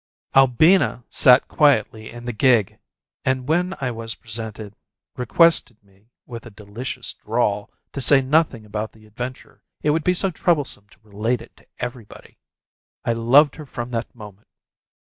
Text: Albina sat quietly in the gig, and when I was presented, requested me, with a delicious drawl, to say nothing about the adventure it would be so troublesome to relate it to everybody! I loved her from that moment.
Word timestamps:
Albina 0.35 1.03
sat 1.09 1.47
quietly 1.47 2.09
in 2.09 2.25
the 2.25 2.33
gig, 2.33 2.79
and 3.23 3.47
when 3.47 3.75
I 3.79 3.91
was 3.91 4.15
presented, 4.15 4.75
requested 5.15 5.77
me, 5.83 6.09
with 6.25 6.43
a 6.43 6.49
delicious 6.49 7.13
drawl, 7.13 7.69
to 7.93 8.01
say 8.01 8.19
nothing 8.19 8.65
about 8.65 8.93
the 8.93 9.05
adventure 9.05 9.63
it 9.83 9.91
would 9.91 10.03
be 10.03 10.15
so 10.15 10.31
troublesome 10.31 10.87
to 10.89 10.97
relate 11.03 11.39
it 11.43 11.55
to 11.57 11.67
everybody! 11.77 12.39
I 13.05 13.13
loved 13.13 13.57
her 13.57 13.65
from 13.67 13.91
that 13.91 14.15
moment. 14.15 14.47